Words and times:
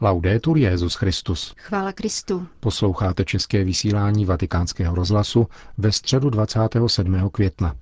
Laudetur 0.00 0.58
Jezus 0.58 0.94
Christus. 0.94 1.54
Chvála 1.56 1.92
Kristu. 1.92 2.46
Posloucháte 2.60 3.24
české 3.24 3.64
vysílání 3.64 4.24
Vatikánského 4.24 4.94
rozhlasu 4.94 5.46
ve 5.78 5.92
středu 5.92 6.30
27. 6.30 7.30
května. 7.32 7.74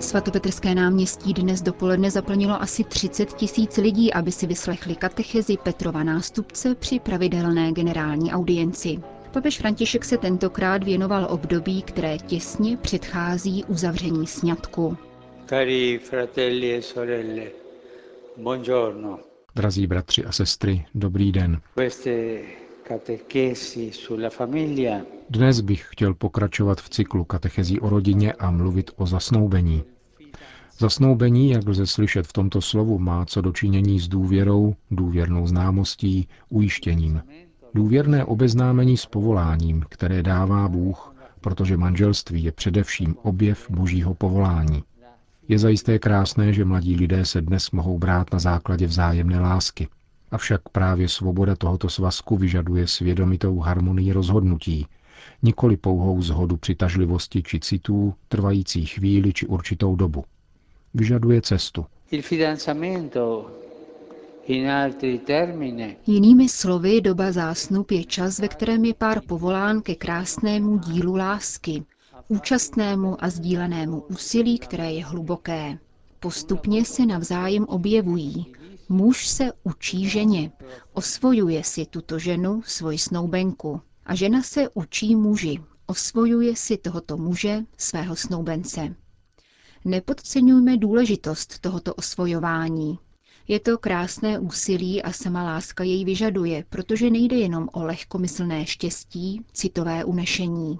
Svatopetrské 0.00 0.74
náměstí 0.74 1.34
dnes 1.34 1.62
dopoledne 1.62 2.10
zaplnilo 2.10 2.62
asi 2.62 2.84
30 2.84 3.32
tisíc 3.32 3.76
lidí, 3.76 4.14
aby 4.14 4.32
si 4.32 4.46
vyslechli 4.46 4.96
katechezi 4.96 5.56
Petrova 5.56 6.02
nástupce 6.02 6.74
při 6.74 6.98
pravidelné 6.98 7.72
generální 7.72 8.32
audienci. 8.32 8.98
Papež 9.32 9.58
František 9.58 10.04
se 10.04 10.18
tentokrát 10.18 10.84
věnoval 10.84 11.26
období, 11.30 11.82
které 11.82 12.18
těsně 12.18 12.76
předchází 12.76 13.64
uzavření 13.64 14.26
sňatku. 14.26 14.96
Cari 15.46 15.98
fratelli 15.98 16.74
e 16.76 16.82
sorelle, 16.82 17.42
buongiorno. 18.36 19.18
Drazí 19.54 19.86
bratři 19.86 20.24
a 20.24 20.32
sestry, 20.32 20.84
dobrý 20.94 21.32
den. 21.32 21.60
Dnes 25.30 25.60
bych 25.60 25.86
chtěl 25.90 26.14
pokračovat 26.14 26.80
v 26.80 26.88
cyklu 26.88 27.24
katechezí 27.24 27.80
o 27.80 27.88
rodině 27.88 28.32
a 28.32 28.50
mluvit 28.50 28.90
o 28.96 29.06
zasnoubení. 29.06 29.82
Zasnoubení, 30.78 31.50
jak 31.50 31.68
lze 31.68 31.86
slyšet 31.86 32.26
v 32.26 32.32
tomto 32.32 32.60
slovu, 32.60 32.98
má 32.98 33.24
co 33.24 33.40
dočinění 33.40 34.00
s 34.00 34.08
důvěrou, 34.08 34.74
důvěrnou 34.90 35.46
známostí, 35.46 36.28
ujištěním. 36.48 37.22
Důvěrné 37.74 38.24
obeznámení 38.24 38.96
s 38.96 39.06
povoláním, 39.06 39.84
které 39.88 40.22
dává 40.22 40.68
Bůh, 40.68 41.14
protože 41.40 41.76
manželství 41.76 42.44
je 42.44 42.52
především 42.52 43.16
objev 43.22 43.70
božího 43.70 44.14
povolání. 44.14 44.84
Je 45.48 45.58
zajisté 45.58 45.98
krásné, 45.98 46.52
že 46.52 46.64
mladí 46.64 46.96
lidé 46.96 47.24
se 47.24 47.40
dnes 47.40 47.70
mohou 47.70 47.98
brát 47.98 48.32
na 48.32 48.38
základě 48.38 48.86
vzájemné 48.86 49.40
lásky. 49.40 49.88
Avšak 50.30 50.68
právě 50.68 51.08
svoboda 51.08 51.56
tohoto 51.56 51.88
svazku 51.88 52.36
vyžaduje 52.36 52.86
svědomitou 52.86 53.58
harmonii 53.58 54.12
rozhodnutí, 54.12 54.86
nikoli 55.42 55.76
pouhou 55.76 56.22
zhodu 56.22 56.56
přitažlivosti 56.56 57.42
či 57.42 57.60
citů, 57.60 58.14
trvající 58.28 58.86
chvíli 58.86 59.32
či 59.32 59.46
určitou 59.46 59.96
dobu. 59.96 60.24
Vyžaduje 60.94 61.42
cestu. 61.42 61.86
Jinými 66.06 66.48
slovy, 66.48 67.00
doba 67.00 67.32
zásnub 67.32 67.90
je 67.90 68.04
čas, 68.04 68.38
ve 68.38 68.48
kterém 68.48 68.84
je 68.84 68.94
pár 68.94 69.20
povolán 69.26 69.82
ke 69.82 69.94
krásnému 69.94 70.78
dílu 70.78 71.16
lásky, 71.16 71.84
účastnému 72.28 73.24
a 73.24 73.30
sdílenému 73.30 74.00
úsilí, 74.00 74.58
které 74.58 74.92
je 74.92 75.04
hluboké. 75.04 75.78
Postupně 76.20 76.84
se 76.84 77.06
navzájem 77.06 77.64
objevují. 77.64 78.52
Muž 78.88 79.28
se 79.28 79.52
učí 79.62 80.08
ženě, 80.08 80.52
osvojuje 80.92 81.64
si 81.64 81.86
tuto 81.86 82.18
ženu, 82.18 82.62
svoji 82.64 82.98
snoubenku. 82.98 83.80
A 84.06 84.14
žena 84.14 84.42
se 84.42 84.68
učí 84.74 85.16
muži, 85.16 85.60
osvojuje 85.86 86.56
si 86.56 86.76
tohoto 86.76 87.16
muže, 87.16 87.64
svého 87.76 88.16
snoubence. 88.16 88.94
Nepodceňujme 89.84 90.76
důležitost 90.76 91.58
tohoto 91.58 91.94
osvojování. 91.94 92.98
Je 93.50 93.60
to 93.60 93.78
krásné 93.78 94.38
úsilí 94.38 95.02
a 95.02 95.12
sama 95.12 95.42
láska 95.42 95.84
jej 95.84 96.04
vyžaduje, 96.04 96.64
protože 96.70 97.10
nejde 97.10 97.36
jenom 97.36 97.68
o 97.72 97.84
lehkomyslné 97.84 98.66
štěstí, 98.66 99.44
citové 99.52 100.04
unešení. 100.04 100.78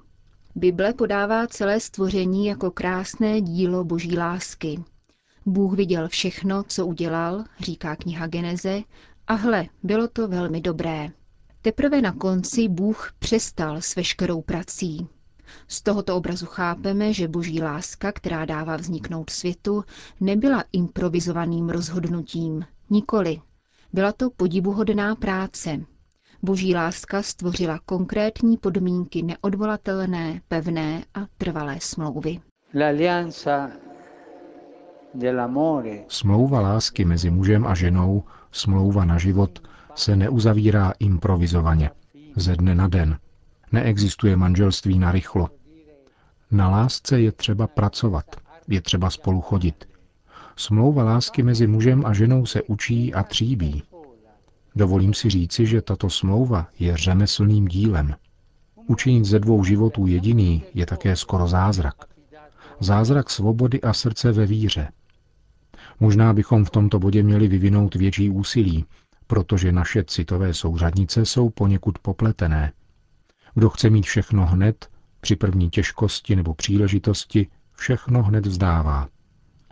Bible 0.55 0.93
podává 0.93 1.47
celé 1.47 1.81
stvoření 1.81 2.47
jako 2.47 2.71
krásné 2.71 3.41
dílo 3.41 3.85
boží 3.85 4.19
lásky. 4.19 4.85
Bůh 5.47 5.77
viděl 5.77 6.09
všechno, 6.09 6.63
co 6.63 6.87
udělal, 6.87 7.45
říká 7.61 7.97
kniha 7.97 8.27
Geneze, 8.27 8.83
a 9.27 9.35
hle, 9.35 9.67
bylo 9.83 10.09
to 10.09 10.29
velmi 10.29 10.61
dobré. 10.61 11.11
Teprve 11.63 12.03
na 12.03 12.13
konci 12.13 12.69
Bůh 12.69 13.13
přestal 13.19 13.77
s 13.77 13.97
veškerou 13.97 14.43
prací. 14.43 15.07
Z 15.69 15.83
tohoto 15.83 16.17
obrazu 16.17 16.47
chápeme, 16.47 17.13
že 17.13 17.29
boží 17.29 17.63
láska, 17.63 18.13
která 18.13 18.45
dává 18.45 18.77
vzniknout 18.77 19.31
světu, 19.31 19.85
nebyla 20.21 20.65
improvizovaným 20.73 21.69
rozhodnutím. 21.69 22.65
Nikoli. 22.91 23.41
Byla 23.93 24.13
to 24.13 24.31
podivuhodná 24.31 25.15
práce. 25.15 25.81
Boží 26.43 26.75
láska 26.75 27.23
stvořila 27.23 27.81
konkrétní 27.87 28.57
podmínky 28.57 29.23
neodvolatelné, 29.23 30.41
pevné 30.49 31.05
a 31.15 31.21
trvalé 31.39 31.79
smlouvy. 31.81 32.41
Smlouva 36.09 36.61
lásky 36.61 37.05
mezi 37.05 37.31
mužem 37.31 37.67
a 37.67 37.75
ženou, 37.75 38.25
smlouva 38.53 39.05
na 39.05 39.19
život, 39.19 39.69
se 39.95 40.17
neuzavírá 40.17 40.93
improvizovaně, 40.99 41.91
ze 42.37 42.57
dne 42.57 42.75
na 42.75 42.89
den. 42.89 43.19
Neexistuje 43.73 44.37
manželství 44.37 44.99
na 44.99 45.13
rychlo. 45.13 45.49
Na 46.51 46.71
lásce 46.71 47.21
je 47.21 47.33
třeba 47.33 47.67
pracovat, 47.67 48.25
je 48.69 48.81
třeba 48.81 49.11
spolu 49.11 49.41
chodit. 49.41 49.89
Smlouva 50.57 51.05
lásky 51.05 51.43
mezi 51.43 51.67
mužem 51.67 52.07
a 52.07 52.13
ženou 52.13 52.47
se 52.47 52.63
učí 52.63 53.15
a 53.15 53.23
tříbí. 53.23 53.83
Dovolím 54.77 55.15
si 55.15 55.31
říci, 55.31 55.67
že 55.67 55.83
tato 55.83 56.11
smlouva 56.11 56.67
je 56.79 56.97
řemeslným 56.97 57.69
dílem. 57.69 58.15
Učinit 58.87 59.25
ze 59.25 59.39
dvou 59.39 59.65
životů 59.65 60.07
jediný 60.07 60.63
je 60.75 60.87
také 60.87 61.17
skoro 61.17 61.49
zázrak. 61.49 61.95
Zázrak 62.81 63.31
svobody 63.31 63.81
a 63.81 63.93
srdce 63.93 64.33
ve 64.33 64.47
víře. 64.47 64.89
Možná 66.01 66.33
bychom 66.33 66.65
v 66.65 66.71
tomto 66.71 66.99
bodě 66.99 67.23
měli 67.23 67.49
vyvinout 67.49 67.95
větší 67.95 68.31
úsilí, 68.31 68.85
protože 69.27 69.73
naše 69.73 70.05
citové 70.05 70.55
souřadnice 70.55 71.27
jsou 71.27 71.51
poněkud 71.51 71.99
popletené. 71.99 72.73
Kdo 73.59 73.71
chce 73.71 73.91
mít 73.91 74.07
všechno 74.07 74.47
hned, 74.47 74.89
při 75.21 75.37
první 75.37 75.71
těžkosti 75.71 76.37
nebo 76.37 76.55
příležitosti, 76.55 77.47
všechno 77.73 78.23
hned 78.23 78.47
vzdává. 78.47 79.09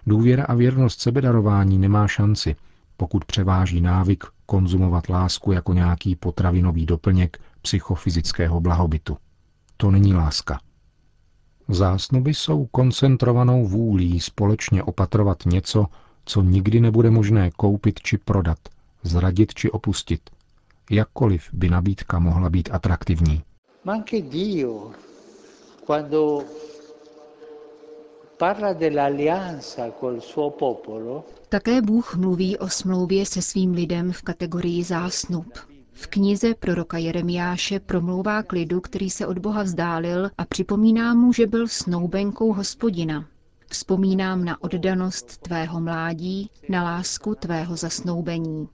Důvěra 0.07 0.45
a 0.45 0.55
věrnost 0.55 1.01
sebedarování 1.01 1.79
nemá 1.79 2.09
šanci, 2.09 2.57
pokud 2.97 3.25
převáží 3.25 3.81
návyk 3.81 4.25
konzumovat 4.47 5.09
lásku 5.09 5.53
jako 5.53 5.73
nějaký 5.73 6.17
potravinový 6.17 6.87
doplněk 6.87 7.39
psychofyzického 7.63 8.61
blahobytu. 8.61 9.17
To 9.77 9.91
není 9.91 10.15
láska. 10.15 10.61
Zásnuby 11.69 12.35
jsou 12.35 12.67
koncentrovanou 12.67 13.67
vůlí 13.67 14.21
společně 14.21 14.83
opatrovat 14.83 15.47
něco, 15.47 15.87
co 16.25 16.43
nikdy 16.43 16.81
nebude 16.81 17.11
možné 17.11 17.51
koupit 17.51 18.01
či 18.01 18.19
prodat, 18.19 18.59
zradit 19.03 19.55
či 19.55 19.71
opustit. 19.71 20.31
Jakkoliv 20.91 21.49
by 21.53 21.69
nabídka 21.71 22.19
mohla 22.19 22.51
být 22.51 22.69
atraktivní. 22.73 23.43
Ma 23.87 23.93
anche 23.93 24.21
Dio, 24.21 24.93
quando 25.85 26.45
parla 28.37 28.73
dell'alleanza 28.73 29.93
col 29.93 30.21
suo 30.21 30.51
popolo, 30.51 31.25
Také 31.49 31.83
Bůh 31.83 32.15
mluví 32.17 32.59
o 32.59 32.69
smlouvě 32.69 33.27
se 33.27 33.43
svým 33.43 33.73
lidem 33.73 34.13
v 34.13 34.23
kategorii 34.23 34.85
zásnub. 34.85 35.47
V 35.93 36.07
knize 36.07 36.55
proroka 36.55 36.99
Jeremiáše 36.99 37.81
promlouvá 37.81 38.43
k 38.43 38.53
lidu, 38.53 38.81
který 38.81 39.11
se 39.11 39.27
od 39.27 39.39
Boha 39.39 39.63
vzdálil 39.63 40.31
a 40.39 40.45
připomíná 40.45 41.15
mu, 41.15 41.33
že 41.33 41.47
byl 41.47 41.69
snoubenkou 41.69 42.53
hospodina. 42.53 43.27
Vzpomínám 43.71 44.45
na 44.45 44.63
oddanost 44.63 45.37
tvého 45.39 45.81
mládí, 45.81 46.51
na 46.69 46.83
lásku 46.85 47.35
tvého 47.35 47.77
zasnoubení. 47.77 48.69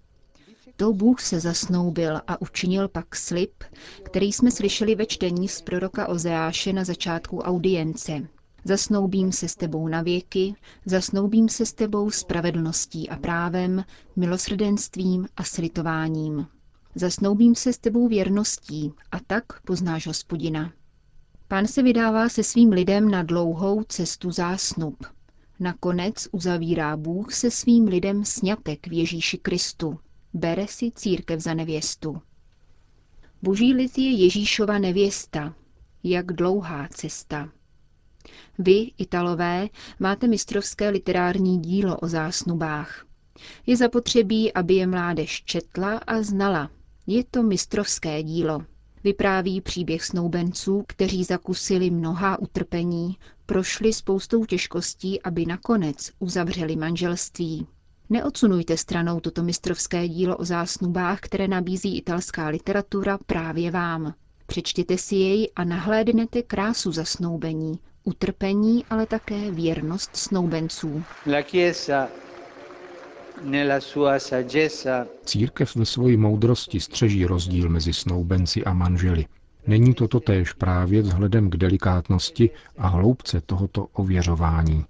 To 0.82 0.92
Bůh 0.92 1.20
se 1.20 1.40
zasnoubil 1.40 2.20
a 2.26 2.40
učinil 2.40 2.88
pak 2.88 3.16
slib, 3.16 3.64
který 4.02 4.32
jsme 4.32 4.50
slyšeli 4.50 4.94
ve 4.94 5.06
čtení 5.06 5.48
z 5.48 5.60
proroka 5.62 6.08
Ozeáše 6.08 6.72
na 6.72 6.84
začátku 6.84 7.38
audience. 7.38 8.28
Zasnoubím 8.64 9.32
se 9.32 9.48
s 9.48 9.54
tebou 9.54 9.88
na 9.88 10.02
věky, 10.02 10.54
zasnoubím 10.86 11.48
se 11.48 11.66
s 11.66 11.72
tebou 11.72 12.10
spravedlností 12.10 13.08
a 13.08 13.16
právem, 13.16 13.84
milosrdenstvím 14.16 15.28
a 15.36 15.44
slitováním. 15.44 16.46
Zasnoubím 16.94 17.54
se 17.54 17.72
s 17.72 17.78
tebou 17.78 18.08
věrností 18.08 18.92
a 19.12 19.20
tak 19.26 19.62
poznáš 19.62 20.06
hospodina. 20.06 20.72
Pán 21.48 21.66
se 21.66 21.82
vydává 21.82 22.28
se 22.28 22.42
svým 22.42 22.70
lidem 22.70 23.10
na 23.10 23.22
dlouhou 23.22 23.82
cestu 23.82 24.30
zásnub. 24.30 24.96
Nakonec 25.60 26.28
uzavírá 26.32 26.96
Bůh 26.96 27.32
se 27.32 27.50
svým 27.50 27.84
lidem 27.84 28.24
sňatek 28.24 28.86
v 28.86 28.92
Ježíši 28.92 29.38
Kristu. 29.38 29.98
Bere 30.34 30.66
si 30.66 30.90
církev 30.90 31.40
za 31.40 31.54
nevěstu. 31.54 32.22
Boží 33.42 33.74
lid 33.74 33.98
je 33.98 34.10
Ježíšova 34.10 34.78
nevěsta. 34.78 35.54
Jak 36.04 36.32
dlouhá 36.32 36.88
cesta. 36.88 37.48
Vy, 38.58 38.90
Italové, 38.98 39.68
máte 40.00 40.28
mistrovské 40.28 40.88
literární 40.88 41.60
dílo 41.60 41.96
o 41.98 42.08
zásnubách. 42.08 43.06
Je 43.66 43.76
zapotřebí, 43.76 44.52
aby 44.52 44.74
je 44.74 44.86
mládež 44.86 45.42
četla 45.44 45.98
a 45.98 46.22
znala. 46.22 46.70
Je 47.06 47.24
to 47.24 47.42
mistrovské 47.42 48.22
dílo. 48.22 48.62
Vypráví 49.04 49.60
příběh 49.60 50.04
snoubenců, 50.04 50.84
kteří 50.88 51.24
zakusili 51.24 51.90
mnohá 51.90 52.38
utrpení, 52.38 53.16
prošli 53.46 53.92
spoustou 53.92 54.44
těžkostí, 54.44 55.22
aby 55.22 55.46
nakonec 55.46 56.10
uzavřeli 56.18 56.76
manželství. 56.76 57.66
Neodsunujte 58.12 58.76
stranou 58.76 59.20
toto 59.20 59.42
mistrovské 59.42 60.08
dílo 60.08 60.36
o 60.36 60.44
zásnubách, 60.44 61.20
které 61.20 61.48
nabízí 61.48 61.98
italská 61.98 62.48
literatura 62.48 63.18
právě 63.26 63.70
vám. 63.70 64.14
Přečtěte 64.46 64.98
si 64.98 65.14
jej 65.16 65.50
a 65.56 65.64
nahlédnete 65.64 66.42
krásu 66.42 66.92
zasnoubení, 66.92 67.78
utrpení, 68.04 68.84
ale 68.90 69.06
také 69.06 69.50
věrnost 69.50 70.16
snoubenců. 70.16 71.02
Církev 75.24 75.76
ve 75.76 75.84
své 75.86 76.16
moudrosti 76.16 76.80
střeží 76.80 77.26
rozdíl 77.26 77.68
mezi 77.68 77.92
snoubenci 77.92 78.64
a 78.64 78.72
manželi. 78.72 79.26
Není 79.66 79.94
to 79.94 80.08
totéž 80.08 80.52
právě 80.52 81.02
vzhledem 81.02 81.50
k 81.50 81.56
delikátnosti 81.56 82.50
a 82.78 82.88
hloubce 82.88 83.40
tohoto 83.40 83.86
ověřování. 83.92 84.84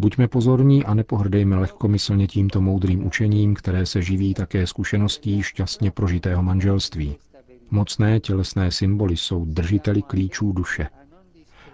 Buďme 0.00 0.28
pozorní 0.28 0.84
a 0.84 0.94
nepohrdejme 0.94 1.56
lehkomyslně 1.56 2.26
tímto 2.26 2.60
moudrým 2.60 3.06
učením, 3.06 3.54
které 3.54 3.86
se 3.86 4.02
živí 4.02 4.34
také 4.34 4.66
zkušeností 4.66 5.42
šťastně 5.42 5.90
prožitého 5.90 6.42
manželství. 6.42 7.16
Mocné 7.70 8.20
tělesné 8.20 8.70
symboly 8.70 9.16
jsou 9.16 9.44
držiteli 9.44 10.02
klíčů 10.02 10.52
duše. 10.52 10.88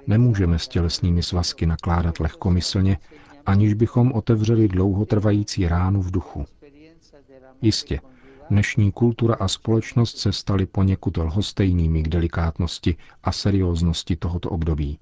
Nemůžeme 0.07 0.59
s 0.59 0.69
tělesnými 0.69 1.23
svazky 1.23 1.67
nakládat 1.67 2.21
lehkomyslně, 2.21 2.99
aniž 3.47 3.75
bychom 3.75 4.13
otevřeli 4.13 4.69
dlouhotrvající 4.69 5.69
ránu 5.69 6.03
v 6.03 6.11
duchu. 6.11 6.45
Jistě, 7.63 8.01
dnešní 8.51 8.93
kultura 8.93 9.35
a 9.35 9.49
společnost 9.49 10.19
se 10.19 10.33
staly 10.33 10.67
poněkud 10.67 11.17
lhostejnými 11.17 12.03
k 12.03 12.09
delikátnosti 12.09 12.97
a 13.25 13.33
serióznosti 13.33 14.17
tohoto 14.17 14.51
období. 14.51 14.99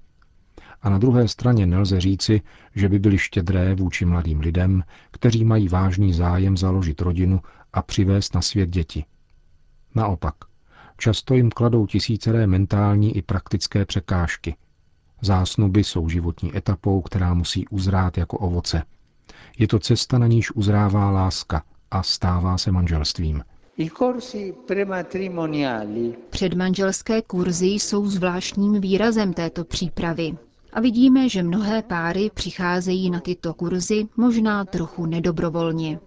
A 0.85 0.89
na 0.89 0.97
druhé 0.97 1.27
straně 1.27 1.65
nelze 1.65 1.99
říci, 1.99 2.41
že 2.75 2.89
by 2.89 2.99
byly 2.99 3.17
štědré 3.17 3.75
vůči 3.75 4.05
mladým 4.05 4.39
lidem, 4.39 4.83
kteří 5.11 5.45
mají 5.45 5.67
vážný 5.67 6.13
zájem 6.13 6.57
založit 6.57 7.01
rodinu 7.01 7.39
a 7.73 7.81
přivést 7.81 8.35
na 8.35 8.41
svět 8.41 8.69
děti. 8.69 9.05
Naopak, 9.95 10.35
často 10.97 11.33
jim 11.33 11.49
kladou 11.49 11.85
tisíceré 11.85 12.47
mentální 12.47 13.17
i 13.17 13.21
praktické 13.21 13.85
překážky. 13.85 14.55
Zásnuby 15.21 15.83
jsou 15.83 16.09
životní 16.09 16.57
etapou, 16.57 17.01
která 17.01 17.33
musí 17.33 17.67
uzrát 17.67 18.17
jako 18.17 18.37
ovoce. 18.37 18.83
Je 19.57 19.67
to 19.67 19.79
cesta, 19.79 20.17
na 20.17 20.27
níž 20.27 20.51
uzrává 20.55 21.11
láska 21.11 21.63
a 21.91 22.03
stává 22.03 22.57
se 22.57 22.71
manželstvím. 22.71 23.43
Předmanželské 26.29 27.21
kurzy 27.21 27.65
jsou 27.67 28.05
zvláštním 28.07 28.81
výrazem 28.81 29.33
této 29.33 29.63
přípravy. 29.63 30.37
A 30.75 30.79
vidíme, 30.79 31.29
že 31.29 31.43
mnohé 31.43 31.81
páry 31.81 32.31
přicházejí 32.33 33.09
na 33.09 33.19
tyto 33.19 33.53
kurzy 33.53 34.07
možná 34.17 34.65
trochu 34.65 35.05
nedobrovolně. 35.05 35.99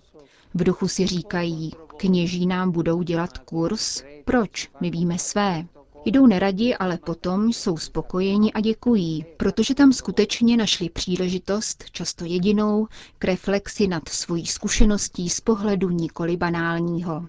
V 0.55 0.65
duchu 0.65 0.89
si 0.89 1.07
říkají, 1.07 1.73
kněží 1.97 2.47
nám 2.47 2.71
budou 2.73 3.03
dělat 3.03 3.39
kurz, 3.39 4.03
proč, 4.25 4.71
my 4.81 4.91
víme 4.91 5.19
své. 5.19 5.67
Jdou 6.05 6.27
neradi, 6.27 6.75
ale 6.77 6.99
potom 6.99 7.53
jsou 7.53 7.77
spokojeni 7.77 8.53
a 8.53 8.61
děkují, 8.61 9.25
protože 9.37 9.75
tam 9.75 9.93
skutečně 9.93 10.57
našli 10.57 10.89
příležitost, 10.91 11.85
často 11.93 12.25
jedinou, 12.25 12.87
k 13.19 13.25
reflexi 13.25 13.89
nad 13.89 14.09
svojí 14.09 14.47
zkušeností 14.47 15.29
z 15.29 15.41
pohledu 15.41 15.91
nikoli 15.91 16.37
banálního. 16.37 17.27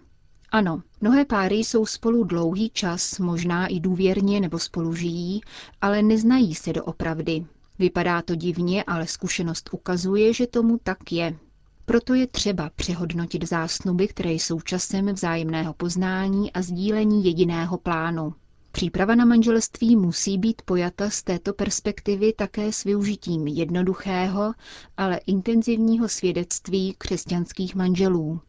Ano, 0.52 0.82
mnohé 1.02 1.26
páry 1.26 1.56
jsou 1.56 1.86
spolu 1.86 2.24
dlouhý 2.24 2.70
čas, 2.70 3.20
možná 3.20 3.68
i 3.68 3.80
důvěrně 3.80 4.40
nebo 4.40 4.60
spolu 4.60 4.96
žijí, 4.96 5.42
ale 5.82 6.02
neznají 6.02 6.56
se 6.56 6.74
doopravdy. 6.74 7.46
Vypadá 7.80 8.22
to 8.22 8.36
divně, 8.36 8.84
ale 8.84 9.08
zkušenost 9.08 9.70
ukazuje, 9.74 10.34
že 10.34 10.48
tomu 10.48 10.80
tak 10.84 11.12
je. 11.12 11.38
Proto 11.86 12.14
je 12.14 12.28
třeba 12.28 12.70
přehodnotit 12.76 13.48
zásnuby, 13.48 14.08
které 14.08 14.32
jsou 14.32 14.62
časem 14.62 15.06
vzájemného 15.06 15.74
poznání 15.74 16.54
a 16.54 16.62
sdílení 16.62 17.26
jediného 17.26 17.78
plánu. 17.78 18.34
Příprava 18.72 19.16
na 19.16 19.26
manželství 19.26 19.96
musí 19.96 20.38
být 20.38 20.62
pojata 20.62 21.10
z 21.10 21.24
této 21.24 21.54
perspektivy 21.54 22.34
také 22.34 22.72
s 22.72 22.84
využitím 22.84 23.48
jednoduchého, 23.48 24.54
ale 24.98 25.20
intenzivního 25.26 26.10
svědectví 26.10 26.96
křesťanských 26.98 27.76
manželů. 27.76 28.42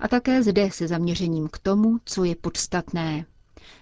A 0.00 0.08
také 0.08 0.42
zde 0.42 0.70
se 0.70 0.88
zaměřením 0.88 1.48
k 1.48 1.58
tomu, 1.58 1.98
co 2.04 2.24
je 2.24 2.36
podstatné. 2.36 3.26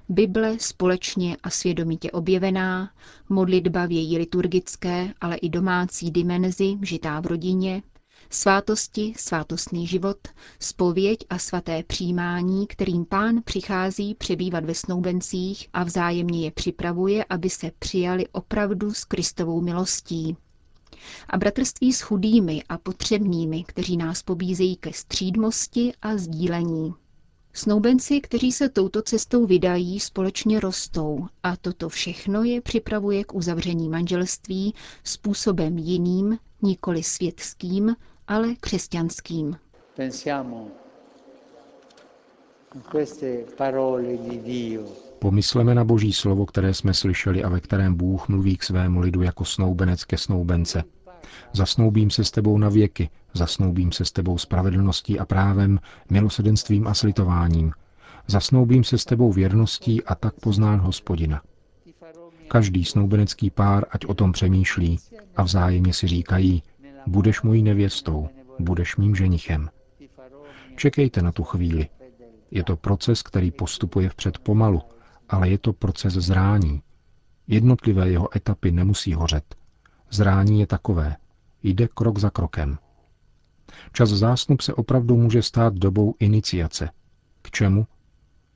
Bible 0.09 0.59
společně 0.59 1.37
a 1.43 1.51
svědomitě 1.51 2.11
objevená, 2.11 2.91
modlitba 3.29 3.87
v 3.87 3.91
její 3.93 4.19
liturgické, 4.19 5.15
ale 5.21 5.37
i 5.37 5.49
domácí 5.49 6.11
dimenzi, 6.11 6.79
žitá 6.83 7.21
v 7.21 7.27
rodině, 7.27 7.83
svátosti, 8.31 9.13
svátostný 9.17 9.87
život, 9.87 10.19
spověď 10.61 11.19
a 11.31 11.39
svaté 11.39 11.83
přijímání, 11.83 12.67
kterým 12.67 13.05
pán 13.05 13.43
přichází 13.45 14.15
přebývat 14.15 14.65
ve 14.65 14.75
snoubencích 14.75 15.69
a 15.73 15.85
vzájemně 15.85 16.45
je 16.45 16.51
připravuje, 16.51 17.25
aby 17.29 17.51
se 17.51 17.71
přijali 17.79 18.29
opravdu 18.29 18.95
s 18.95 19.05
Kristovou 19.05 19.61
milostí. 19.61 20.37
A 21.29 21.39
bratrství 21.39 21.93
s 21.93 22.01
chudými 22.01 22.63
a 22.69 22.79
potřebnými, 22.79 23.65
kteří 23.65 23.97
nás 23.97 24.23
pobízejí 24.23 24.77
ke 24.77 24.93
střídmosti 24.93 25.93
a 26.03 26.17
sdílení. 26.17 26.95
Snoubenci, 27.53 28.21
kteří 28.21 28.53
se 28.53 28.69
touto 28.69 29.03
cestou 29.03 29.47
vydají, 29.47 30.01
společně 30.01 30.61
rostou 30.61 31.27
a 31.43 31.57
toto 31.57 31.89
všechno 31.89 32.43
je 32.43 32.61
připravuje 32.61 33.25
k 33.25 33.35
uzavření 33.35 33.89
manželství 33.89 34.75
způsobem 35.05 35.79
jiným, 35.79 36.39
nikoli 36.63 37.03
světským, 37.03 37.97
ale 38.29 38.55
křesťanským. 38.61 39.57
Pomysleme 45.19 45.75
na 45.75 45.85
boží 45.85 46.13
slovo, 46.13 46.47
které 46.47 46.75
jsme 46.75 46.95
slyšeli 46.95 47.45
a 47.45 47.49
ve 47.49 47.61
kterém 47.61 47.95
Bůh 47.95 48.29
mluví 48.29 48.57
k 48.57 48.63
svému 48.63 49.01
lidu 49.01 49.23
jako 49.23 49.45
snoubenec 49.45 50.05
ke 50.05 50.19
snoubence. 50.19 50.85
Zasnoubím 51.53 52.11
se 52.11 52.25
s 52.25 52.31
tebou 52.31 52.59
na 52.59 52.69
věky, 52.69 53.11
zasnoubím 53.35 53.93
se 53.93 54.05
s 54.05 54.13
tebou 54.13 54.39
spravedlností 54.39 55.19
a 55.19 55.25
právem, 55.25 55.81
milosedenstvím 56.11 56.87
a 56.87 56.95
slitováním. 56.95 57.73
Zasnoubím 58.27 58.85
se 58.85 58.99
s 58.99 59.05
tebou 59.05 59.33
věrností 59.33 60.05
a 60.05 60.15
tak 60.15 60.35
poznán 60.35 60.81
hospodina. 60.81 61.43
Každý 62.49 62.85
snoubenecký 62.85 63.51
pár, 63.51 63.85
ať 63.91 64.07
o 64.07 64.15
tom 64.15 64.33
přemýšlí 64.33 64.99
a 65.37 65.43
vzájemně 65.43 65.93
si 65.93 66.07
říkají, 66.07 66.63
budeš 67.07 67.43
mojí 67.43 67.63
nevěstou, 67.63 68.29
budeš 68.59 68.97
mým 68.97 69.17
ženichem. 69.17 69.71
Čekejte 70.77 71.23
na 71.23 71.33
tu 71.33 71.45
chvíli. 71.45 71.89
Je 72.51 72.65
to 72.65 72.77
proces, 72.77 73.23
který 73.23 73.51
postupuje 73.51 74.09
vpřed 74.09 74.39
pomalu, 74.39 74.83
ale 75.35 75.49
je 75.49 75.59
to 75.59 75.73
proces 75.73 76.15
zrání. 76.15 76.83
Jednotlivé 77.47 78.11
jeho 78.11 78.37
etapy 78.37 78.73
nemusí 78.73 79.15
hořet. 79.15 79.55
Zrání 80.11 80.61
je 80.61 80.67
takové. 80.67 81.17
Jde 81.63 81.89
krok 81.89 82.19
za 82.19 82.31
krokem. 82.31 82.79
Čas 83.93 84.11
zásnub 84.11 84.61
se 84.61 84.75
opravdu 84.75 85.17
může 85.17 85.43
stát 85.43 85.75
dobou 85.75 86.15
iniciace. 86.19 86.91
K 87.43 87.51
čemu? 87.51 87.87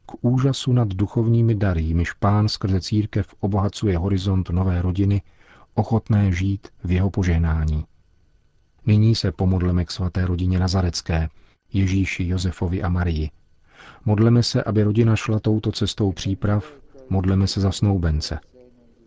K 0.07 0.13
úžasu 0.21 0.73
nad 0.73 0.89
duchovními 0.89 1.55
dary, 1.55 1.83
jimiž 1.83 2.13
pán 2.13 2.49
skrze 2.49 2.81
církev 2.81 3.35
obohacuje 3.41 3.99
horizont 3.99 4.51
nové 4.51 4.83
rodiny, 4.83 5.23
ochotné 5.75 6.33
žít 6.33 6.69
v 6.85 6.91
jeho 6.91 7.11
požehnání. 7.11 7.85
Nyní 8.87 9.15
se 9.15 9.33
pomodleme 9.33 9.85
k 9.85 9.91
svaté 9.91 10.27
rodině 10.27 10.59
Nazarecké, 10.59 11.29
Ježíši, 11.73 12.29
Josefovi 12.29 12.83
a 12.83 12.89
Marii. 12.89 13.31
Modleme 14.05 14.43
se, 14.43 14.63
aby 14.63 14.83
rodina 14.83 15.17
šla 15.17 15.41
touto 15.41 15.73
cestou 15.73 16.13
příprav, 16.13 16.73
modleme 17.09 17.47
se 17.47 17.61
za 17.61 17.73
snoubence. 17.73 18.39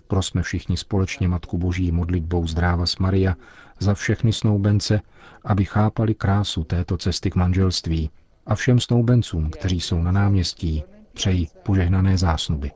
Prosme 0.08 0.42
všichni 0.44 0.78
společně 0.78 1.28
Matku 1.28 1.58
Boží 1.58 1.92
modlitbou 1.92 2.48
zdráva 2.48 2.86
s 2.86 2.98
Maria 2.98 3.36
za 3.80 3.94
všechny 3.94 4.34
snoubence, 4.34 5.02
aby 5.44 5.66
chápali 5.66 6.14
krásu 6.14 6.64
této 6.64 6.98
cesty 6.98 7.32
k 7.32 7.36
manželství 7.36 8.10
a 8.46 8.56
všem 8.56 8.80
snoubencům, 8.80 9.50
kteří 9.50 9.82
jsou 9.82 10.02
na 10.02 10.12
náměstí, 10.12 10.84
přeji 11.14 11.48
požehnané 11.64 12.18
zásnuby. 12.18 12.72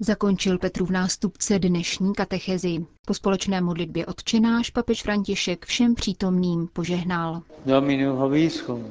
Zakončil 0.00 0.58
v 0.86 0.90
nástupce 0.90 1.58
dnešní 1.58 2.12
katechezi. 2.14 2.86
Po 3.06 3.14
společné 3.14 3.60
modlitbě 3.60 4.06
odčenáš 4.06 4.70
papež 4.70 5.02
František 5.02 5.66
všem 5.66 5.94
přítomným 5.94 6.68
požehnal. 6.72 7.42
Dominu 7.66 8.16
hoviscum 8.16 8.84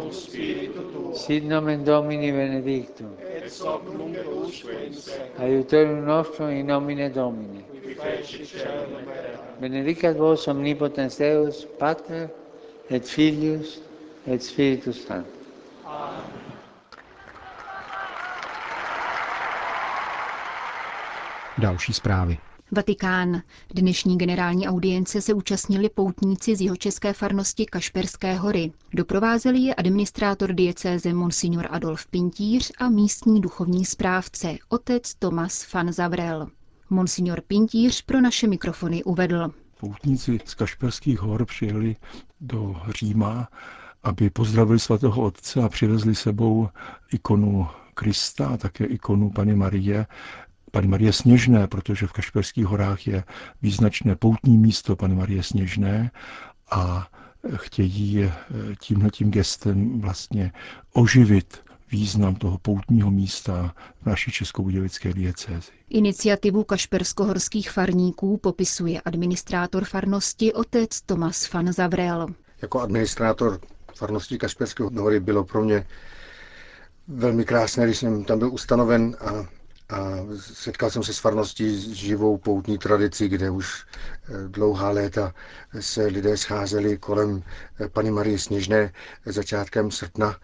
cum 0.00 0.10
spiritu 0.10 0.80
tuo. 0.92 1.14
Sit 1.14 1.44
nomen 1.44 1.84
Domini 1.84 2.32
benedictum. 2.32 3.12
Et 3.20 3.50
soc 3.50 3.82
nunc 3.84 4.16
usque 4.44 4.72
in 4.86 4.92
seculum. 4.92 5.38
Aiutorium 5.38 6.04
nostrum 6.04 6.50
in 6.50 6.66
nomine 6.66 7.10
Domini. 7.10 7.64
Qui 7.82 7.94
feci 7.94 8.44
celum 8.44 8.96
et 8.98 9.04
terra. 9.04 9.56
Benedicat 9.60 10.16
vos 10.16 10.46
omnipotens 10.46 11.16
Deus, 11.16 11.66
Pater 11.78 12.30
et 12.88 13.04
Filius 13.04 13.80
et 14.26 14.42
Spiritus 14.42 15.04
Sanctus. 15.04 15.38
Další 21.58 21.92
zprávy. 21.92 22.49
Vatikán. 22.72 23.42
Dnešní 23.74 24.18
generální 24.18 24.68
audience 24.68 25.20
se 25.20 25.34
účastnili 25.34 25.88
poutníci 25.88 26.56
z 26.56 26.60
jeho 26.60 26.76
české 26.76 27.12
farnosti 27.12 27.66
Kašperské 27.66 28.34
hory. 28.34 28.72
Doprovázeli 28.94 29.58
je 29.58 29.74
administrátor 29.74 30.52
diecéze 30.52 31.12
Monsignor 31.12 31.66
Adolf 31.70 32.06
Pintíř 32.06 32.72
a 32.78 32.88
místní 32.88 33.40
duchovní 33.40 33.84
správce, 33.84 34.56
otec 34.68 35.14
Tomas 35.14 35.72
van 35.72 35.92
Zavrel. 35.92 36.48
Monsignor 36.90 37.40
Pintíř 37.46 38.02
pro 38.02 38.20
naše 38.20 38.46
mikrofony 38.46 39.04
uvedl. 39.04 39.50
Poutníci 39.80 40.40
z 40.44 40.54
Kašperských 40.54 41.20
hor 41.20 41.46
přijeli 41.46 41.96
do 42.40 42.76
Říma, 42.98 43.48
aby 44.02 44.30
pozdravili 44.30 44.78
svatého 44.78 45.22
otce 45.22 45.62
a 45.62 45.68
přivezli 45.68 46.14
sebou 46.14 46.68
ikonu 47.12 47.66
Krista 47.94 48.48
a 48.48 48.56
také 48.56 48.84
ikonu 48.84 49.30
Pany 49.30 49.54
Marie, 49.54 50.06
Pany 50.70 50.86
Marie 50.88 51.12
Sněžné, 51.12 51.66
protože 51.66 52.06
v 52.06 52.12
Kašperských 52.12 52.66
horách 52.66 53.06
je 53.06 53.24
význačné 53.62 54.16
poutní 54.16 54.58
místo 54.58 54.96
Pany 54.96 55.14
Marie 55.14 55.42
Sněžné 55.42 56.10
a 56.70 57.08
chtějí 57.56 58.22
eh, 58.24 58.32
tímhle 58.80 59.10
tím 59.10 59.30
gestem 59.30 60.00
vlastně 60.00 60.52
oživit 60.92 61.58
význam 61.90 62.34
toho 62.34 62.58
poutního 62.58 63.10
místa 63.10 63.74
v 64.02 64.06
naší 64.06 64.30
českobudějovické 64.30 65.12
diecézi. 65.12 65.70
Iniciativu 65.88 66.64
kašperskohorských 66.64 67.70
farníků 67.70 68.36
popisuje 68.36 69.00
administrátor 69.00 69.84
farnosti 69.84 70.52
otec 70.52 71.00
Tomas 71.00 71.52
van 71.52 71.72
Zavrel. 71.72 72.26
Jako 72.62 72.80
administrátor 72.80 73.60
farnosti 73.94 74.38
Kašperského 74.38 74.90
hory 74.90 75.20
bylo 75.20 75.44
pro 75.44 75.64
mě 75.64 75.86
velmi 77.08 77.44
krásné, 77.44 77.84
když 77.84 77.98
jsem 77.98 78.24
tam 78.24 78.38
byl 78.38 78.52
ustanoven 78.52 79.16
a 79.20 79.59
setkal 80.40 80.90
jsem 80.90 81.02
se 81.02 81.14
s 81.14 81.18
farností 81.18 81.76
s 81.76 81.92
živou 81.92 82.38
poutní 82.38 82.78
tradicí, 82.78 83.28
kde 83.28 83.50
už 83.50 83.84
eh, 83.84 84.48
dlouhá 84.48 84.90
léta 84.90 85.34
se 85.80 86.06
lidé 86.06 86.36
scházeli 86.36 86.98
kolem 86.98 87.42
eh, 87.80 87.88
Pany 87.88 88.10
Marie 88.10 88.38
Sněžné 88.38 88.92
začátkem 89.26 89.90
srpna 89.90 90.36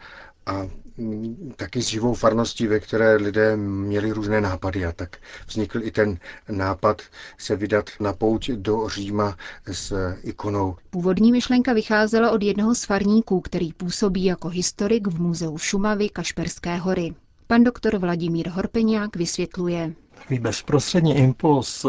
a 0.46 0.66
mm, 0.96 1.52
taky 1.56 1.82
s 1.82 1.86
živou 1.86 2.14
farností, 2.14 2.66
ve 2.66 2.80
které 2.80 3.16
lidé 3.16 3.56
měli 3.56 4.12
různé 4.12 4.40
nápady 4.40 4.86
a 4.86 4.92
tak 4.92 5.16
vznikl 5.46 5.82
i 5.82 5.90
ten 5.90 6.18
nápad 6.48 7.02
se 7.38 7.56
vydat 7.56 7.90
na 8.00 8.12
pouť 8.12 8.50
do 8.50 8.88
Říma 8.88 9.36
s 9.72 10.14
ikonou. 10.22 10.76
Původní 10.90 11.32
myšlenka 11.32 11.72
vycházela 11.72 12.30
od 12.30 12.42
jednoho 12.42 12.74
z 12.74 12.84
farníků, 12.84 13.40
který 13.40 13.72
působí 13.72 14.24
jako 14.24 14.48
historik 14.48 15.06
v 15.06 15.20
muzeu 15.20 15.58
Šumavy 15.58 16.08
Kašperské 16.08 16.76
hory. 16.76 17.14
Pan 17.48 17.64
doktor 17.64 17.98
Vladimír 17.98 18.48
Horpeňák 18.48 19.16
vysvětluje. 19.16 19.92
Takový 20.14 20.38
bezprostřední 20.38 21.16
impuls 21.16 21.84
eh, 21.84 21.88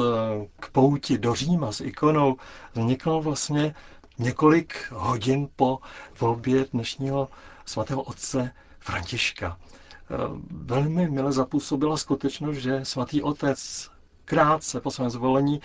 k 0.60 0.70
pouti 0.70 1.18
do 1.18 1.36
Říma 1.36 1.72
s 1.72 1.82
ikonou 1.82 2.38
vznikl 2.74 3.22
vlastně 3.22 3.76
několik 4.18 4.92
hodin 4.92 5.48
po 5.56 5.80
volbě 6.20 6.66
dnešního 6.74 7.30
svatého 7.66 8.02
otce 8.02 8.52
Františka. 8.80 9.58
Eh, 9.60 10.16
velmi 10.52 11.10
mile 11.10 11.32
zapůsobila 11.32 11.98
skutečnost, 11.98 12.58
že 12.58 12.86
svatý 12.86 13.22
otec 13.22 13.90
krátce 14.26 14.82
po 14.82 14.92
svém 14.92 15.10
zvolení 15.10 15.62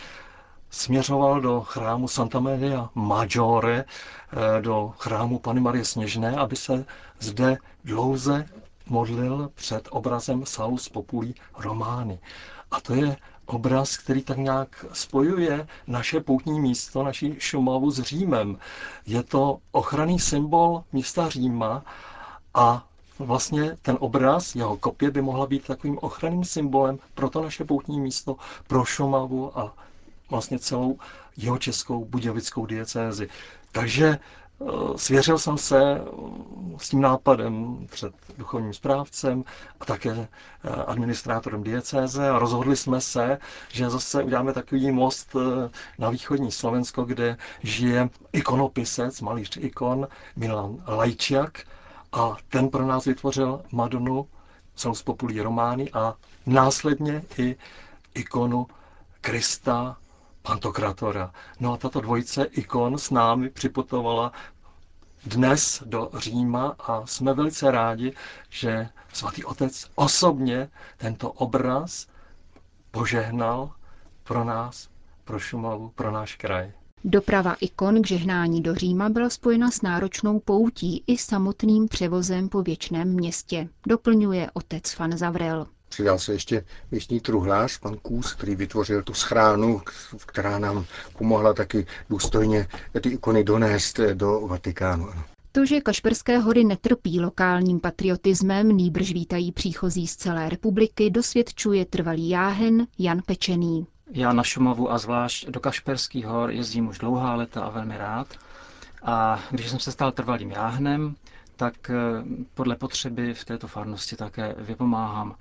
směřoval 0.71 1.41
do 1.41 1.61
chrámu 1.61 2.09
Santa 2.09 2.41
Maria 2.41 2.91
Maggiore, 2.95 3.85
eh, 3.85 4.63
do 4.63 4.93
chrámu 4.99 5.39
Pany 5.39 5.61
Marie 5.61 5.85
Sněžné, 5.85 6.37
aby 6.37 6.57
se 6.57 6.85
zde 7.21 7.57
dlouze 7.85 8.47
modlil 8.87 9.51
před 9.55 9.89
obrazem 9.91 10.47
Salus 10.47 10.89
Populi 10.89 11.35
Romány. 11.59 12.19
A 12.71 12.81
to 12.81 12.95
je 12.95 13.17
obraz, 13.47 13.97
který 13.97 14.23
tak 14.23 14.37
nějak 14.39 14.85
spojuje 14.93 15.67
naše 15.87 16.21
poutní 16.21 16.61
místo, 16.61 17.03
naši 17.03 17.35
Šumavu 17.39 17.91
s 17.91 18.01
Římem. 18.03 18.59
Je 19.07 19.23
to 19.23 19.59
ochranný 19.73 20.19
symbol 20.21 20.85
města 20.93 21.29
Říma 21.29 21.85
a 22.55 22.87
vlastně 23.19 23.77
ten 23.83 23.97
obraz, 24.01 24.55
jeho 24.55 24.77
kopie 24.77 25.11
by 25.11 25.23
mohla 25.23 25.47
být 25.47 25.67
takovým 25.67 25.99
ochranným 26.01 26.45
symbolem 26.45 26.99
pro 27.15 27.31
to 27.31 27.43
naše 27.43 27.65
poutní 27.65 28.01
místo, 28.01 28.37
pro 28.67 28.85
Šumavu 28.85 29.59
a 29.59 29.75
vlastně 30.31 30.59
celou 30.59 30.99
jeho 31.37 31.59
českou 31.59 32.05
budějovickou 32.05 32.67
diecézi. 32.67 33.29
Takže 33.73 34.19
svěřil 34.97 35.39
jsem 35.39 35.59
se 35.59 35.83
eh, 35.83 36.05
s 36.79 36.89
tím 36.89 37.01
nápadem 37.01 37.87
před 37.91 38.15
duchovním 38.39 38.75
správcem 38.75 39.45
a 39.81 39.85
také 39.85 40.11
eh, 40.11 40.69
administrátorem 40.87 41.63
diecéze 41.63 42.31
a 42.31 42.39
rozhodli 42.39 42.77
jsme 42.77 43.01
se, 43.01 43.39
že 43.69 43.91
zase 43.91 44.23
uděláme 44.23 44.53
takový 44.53 44.91
most 44.91 45.37
na 45.99 46.11
východní 46.11 46.53
Slovensko, 46.53 47.05
kde 47.05 47.37
žije 47.63 48.09
ikonopisec, 48.33 49.21
malíř 49.21 49.57
ikon 49.57 50.09
Milan 50.37 50.85
Lajčiak 50.87 51.59
a 52.13 52.37
ten 52.49 52.69
pro 52.69 52.87
nás 52.87 53.05
vytvořil 53.05 53.61
Madonu 53.73 54.27
z 54.93 55.03
Populí 55.03 55.41
Romány 55.41 55.91
a 55.93 56.15
následně 56.47 57.23
i 57.39 57.57
ikonu 58.15 58.67
Krista 59.21 59.97
Pantokratora. 60.43 61.33
No 61.61 61.73
a 61.73 61.77
tato 61.77 62.01
dvojice 62.01 62.45
ikon 62.45 62.99
s 62.99 63.11
námi 63.11 63.51
připutovala 63.51 64.33
dnes 65.27 65.83
do 65.87 66.11
Říma 66.19 66.77
a 66.79 67.07
jsme 67.07 67.35
velice 67.35 67.71
rádi, 67.71 68.13
že 68.51 68.89
svatý 69.13 69.45
otec 69.45 69.91
osobně 69.95 70.69
tento 70.97 71.33
obraz 71.33 72.07
požehnal 72.91 73.71
pro 74.25 74.45
nás, 74.45 74.89
pro 75.25 75.39
Šumavu, 75.39 75.89
pro 75.89 76.11
náš 76.11 76.37
kraj. 76.37 76.73
Doprava 77.05 77.55
ikon 77.61 78.03
k 78.03 78.07
žehnání 78.07 78.63
do 78.63 78.75
Říma 78.75 79.09
byla 79.09 79.31
spojena 79.31 79.71
s 79.71 79.83
náročnou 79.83 80.41
poutí 80.41 81.05
i 81.07 81.19
samotným 81.19 81.89
převozem 81.89 82.49
po 82.49 82.63
věčném 82.63 83.09
městě, 83.09 83.69
doplňuje 83.87 84.51
otec 84.55 84.99
Van 84.99 85.17
Zavrel. 85.19 85.67
Přidal 85.93 86.19
se 86.19 86.33
ještě 86.33 86.65
místní 86.91 87.21
truhlář, 87.21 87.79
pan 87.79 87.97
Kůz, 88.03 88.35
který 88.35 88.57
vytvořil 88.57 89.03
tu 89.03 89.15
schránu, 89.15 89.83
která 90.27 90.59
nám 90.59 90.85
pomohla 91.19 91.55
taky 91.55 91.87
důstojně 92.11 92.69
ty 93.01 93.09
ikony 93.09 93.45
donést 93.45 94.01
do 94.15 94.41
Vatikánu. 94.41 95.09
To, 95.53 95.67
že 95.67 95.81
Kašperské 95.81 96.39
hory 96.39 96.65
netrpí 96.65 97.21
lokálním 97.21 97.81
patriotismem, 97.81 98.69
nýbrž 98.69 99.13
vítají 99.13 99.53
příchozí 99.53 100.07
z 100.07 100.17
celé 100.17 100.49
republiky, 100.49 101.11
dosvědčuje 101.11 101.85
trvalý 101.85 102.29
jáhen 102.29 102.87
Jan 102.99 103.23
Pečený. 103.27 103.87
Já 104.11 104.33
na 104.33 104.43
Šumavu 104.43 104.93
a 104.93 104.99
zvlášť 104.99 105.47
do 105.49 105.61
Kašperských 105.61 106.27
hor 106.27 106.51
jezdím 106.51 106.89
už 106.89 106.99
dlouhá 106.99 107.35
léta 107.35 107.61
a 107.63 107.71
velmi 107.71 107.97
rád. 107.99 108.27
A 109.03 109.41
když 109.51 109.71
jsem 109.71 109.79
se 109.81 109.93
stal 109.93 110.13
trvalým 110.13 110.51
jáhnem, 110.51 111.15
tak 111.57 111.91
eh, 111.91 111.95
podle 112.55 112.77
potřeby 112.77 113.35
v 113.35 113.45
této 113.45 113.69
farnosti 113.69 114.17
také 114.17 114.55
vypomáhám. 114.59 115.35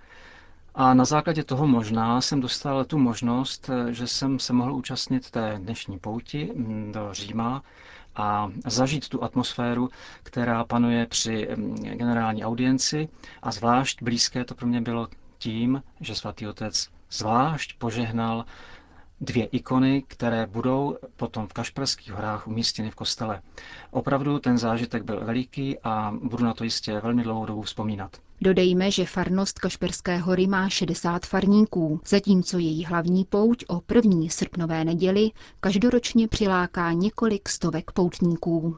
A 0.75 0.93
na 0.93 1.05
základě 1.05 1.43
toho 1.43 1.67
možná 1.67 2.21
jsem 2.21 2.41
dostal 2.41 2.85
tu 2.85 2.97
možnost, 2.97 3.69
eh, 3.69 3.93
že 3.93 4.07
jsem 4.07 4.39
se 4.39 4.53
mohl 4.53 4.73
účastnit 4.73 5.31
té 5.31 5.59
dnešní 5.61 5.99
pouti 5.99 6.51
mm, 6.55 6.91
do 6.91 7.09
Říma 7.13 7.63
a 8.15 8.51
zažít 8.65 9.09
tu 9.09 9.23
atmosféru, 9.23 9.89
která 10.23 10.63
panuje 10.63 11.05
při 11.05 11.47
mm, 11.55 11.75
generální 11.75 12.45
audienci. 12.45 13.09
A 13.41 13.51
zvlášť 13.51 14.03
blízké 14.03 14.45
to 14.45 14.55
pro 14.55 14.67
mě 14.67 14.81
bylo 14.81 15.07
tím, 15.37 15.83
že 15.99 16.15
svatý 16.15 16.47
otec 16.47 16.89
zvlášť 17.11 17.77
požehnal 17.77 18.45
dvě 19.21 19.45
ikony, 19.45 20.03
které 20.07 20.45
budou 20.45 20.97
potom 21.15 21.47
v 21.47 21.53
Kašperských 21.53 22.11
horách 22.11 22.47
umístěny 22.47 22.91
v 22.91 22.95
kostele. 22.95 23.41
Opravdu 23.91 24.39
ten 24.39 24.57
zážitek 24.57 25.03
byl 25.03 25.25
veliký 25.25 25.79
a 25.83 26.13
budu 26.23 26.45
na 26.45 26.53
to 26.53 26.63
jistě 26.63 26.99
velmi 26.99 27.23
dlouhou 27.23 27.45
dobu 27.45 27.61
vzpomínat. 27.61 28.17
Dodejme, 28.41 28.91
že 28.91 29.05
farnost 29.05 29.59
Kašperské 29.59 30.17
hory 30.17 30.47
má 30.47 30.69
60 30.69 31.25
farníků, 31.25 31.99
zatímco 32.07 32.57
její 32.57 32.85
hlavní 32.85 33.25
pouť 33.25 33.65
o 33.67 33.81
první 33.81 34.29
srpnové 34.29 34.85
neděli 34.85 35.31
každoročně 35.59 36.27
přiláká 36.27 36.91
několik 36.91 37.49
stovek 37.49 37.91
poutníků. 37.91 38.77